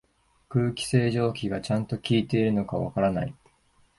[0.49, 3.35] 空気清浄機がちゃんと効いてるのかわからない